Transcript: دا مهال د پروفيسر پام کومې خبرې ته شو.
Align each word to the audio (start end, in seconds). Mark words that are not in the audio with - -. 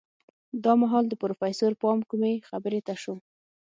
دا 0.63 0.73
مهال 0.81 1.05
د 1.09 1.13
پروفيسر 1.21 1.71
پام 1.81 1.99
کومې 2.09 2.33
خبرې 2.49 2.81
ته 2.87 2.93
شو. 3.01 3.15